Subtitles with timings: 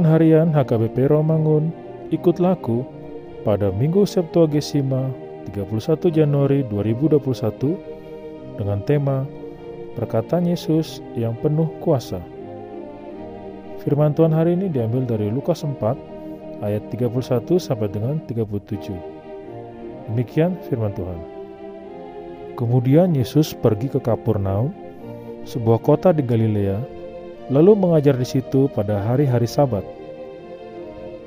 [0.00, 1.76] Renungan Harian HKBP Romangun
[2.08, 2.88] Ikut Laku
[3.44, 5.12] pada Minggu Septuagesima
[5.52, 7.20] 31 Januari 2021
[8.56, 9.28] dengan tema
[10.00, 12.16] Perkataan Yesus yang penuh kuasa.
[13.84, 15.76] Firman Tuhan hari ini diambil dari Lukas 4
[16.64, 18.96] ayat 31 sampai dengan 37.
[20.08, 21.20] Demikian firman Tuhan.
[22.56, 24.72] Kemudian Yesus pergi ke Kapurnaum,
[25.44, 26.99] sebuah kota di Galilea,
[27.50, 29.82] lalu mengajar di situ pada hari-hari Sabat.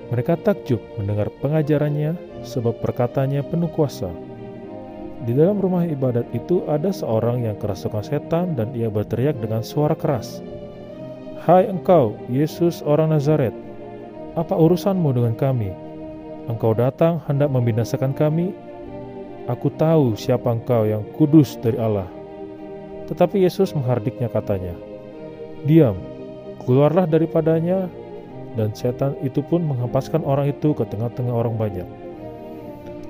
[0.07, 2.16] Mereka takjub mendengar pengajarannya
[2.47, 4.07] sebab perkataannya penuh kuasa.
[5.23, 9.95] Di dalam rumah ibadat itu ada seorang yang kerasukan setan dan ia berteriak dengan suara
[9.95, 10.44] keras.
[11.44, 13.51] Hai engkau, Yesus orang Nazaret,
[14.35, 15.72] apa urusanmu dengan kami?
[16.47, 18.51] Engkau datang hendak membinasakan kami?
[19.47, 22.07] Aku tahu siapa engkau yang kudus dari Allah.
[23.11, 24.75] Tetapi Yesus menghardiknya katanya,
[25.63, 26.12] Diam,
[26.62, 27.90] Keluarlah daripadanya,
[28.53, 31.90] dan setan itu pun menghempaskan orang itu ke tengah-tengah orang banyak.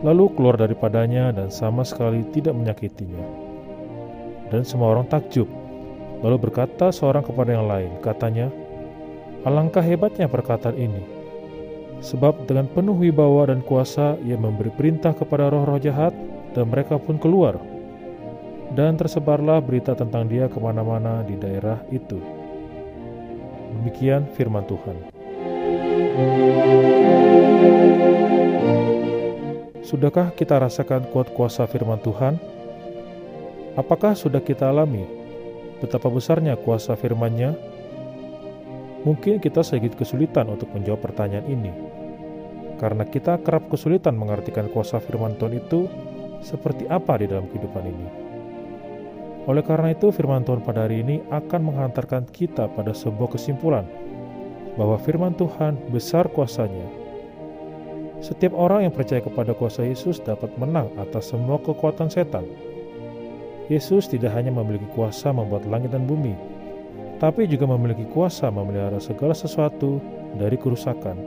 [0.03, 3.23] Lalu keluar daripadanya dan sama sekali tidak menyakitinya.
[4.51, 5.47] Dan semua orang takjub.
[6.23, 8.47] Lalu berkata seorang kepada yang lain, katanya,
[9.43, 11.03] Alangkah hebatnya perkataan ini.
[11.99, 16.15] Sebab dengan penuh wibawa dan kuasa ia memberi perintah kepada roh-roh jahat
[16.55, 17.59] dan mereka pun keluar.
[18.71, 22.42] Dan tersebarlah berita tentang dia ke mana-mana di daerah itu.
[23.73, 24.97] Demikian firman Tuhan.
[29.83, 32.37] Sudahkah kita rasakan kuat kuasa firman Tuhan?
[33.73, 35.05] Apakah sudah kita alami
[35.81, 37.57] betapa besarnya kuasa firman-Nya?
[39.03, 41.73] Mungkin kita sedikit kesulitan untuk menjawab pertanyaan ini.
[42.79, 45.91] Karena kita kerap kesulitan mengartikan kuasa firman Tuhan itu
[46.39, 48.22] seperti apa di dalam kehidupan ini.
[49.43, 53.83] Oleh karena itu, firman Tuhan pada hari ini akan menghantarkan kita pada sebuah kesimpulan
[54.79, 56.87] bahwa firman Tuhan besar kuasanya.
[58.23, 62.47] Setiap orang yang percaya kepada kuasa Yesus dapat menang atas semua kekuatan setan.
[63.67, 66.31] Yesus tidak hanya memiliki kuasa membuat langit dan bumi,
[67.19, 69.99] tapi juga memiliki kuasa memelihara segala sesuatu
[70.39, 71.19] dari kerusakan.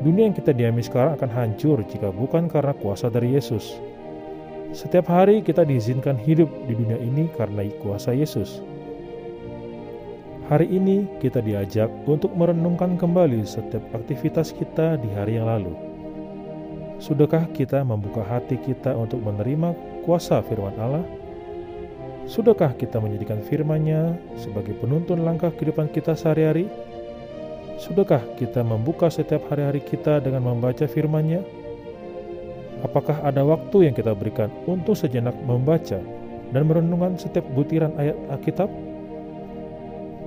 [0.00, 3.76] Dunia yang kita diami sekarang akan hancur jika bukan karena kuasa dari Yesus.
[4.68, 8.60] Setiap hari kita diizinkan hidup di dunia ini karena kuasa Yesus.
[10.52, 15.72] Hari ini kita diajak untuk merenungkan kembali setiap aktivitas kita di hari yang lalu.
[17.00, 19.72] Sudahkah kita membuka hati kita untuk menerima
[20.04, 21.04] kuasa firman Allah?
[22.28, 26.68] Sudahkah kita menjadikan firman-Nya sebagai penuntun langkah kehidupan kita sehari-hari?
[27.80, 31.67] Sudahkah kita membuka setiap hari-hari kita dengan membaca firman-Nya?
[32.86, 35.98] Apakah ada waktu yang kita berikan untuk sejenak membaca
[36.54, 38.70] dan merenungkan setiap butiran ayat Alkitab?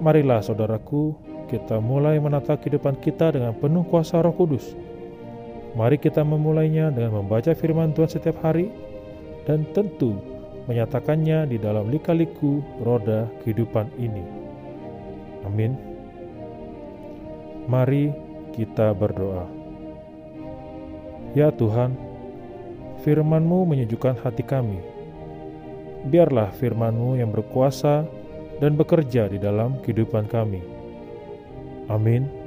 [0.03, 1.15] Marilah saudaraku,
[1.47, 4.75] kita mulai menata kehidupan kita dengan penuh kuasa roh kudus.
[5.71, 8.67] Mari kita memulainya dengan membaca firman Tuhan setiap hari
[9.47, 10.19] dan tentu
[10.67, 14.23] menyatakannya di dalam lika-liku roda kehidupan ini.
[15.47, 15.79] Amin.
[17.71, 18.11] Mari
[18.51, 19.47] kita berdoa.
[21.31, 21.95] Ya Tuhan,
[23.01, 24.81] firman-Mu menyejukkan hati kami.
[26.09, 28.05] Biarlah firman-Mu yang berkuasa
[28.57, 30.61] dan bekerja di dalam kehidupan kami.
[31.89, 32.40] Amin.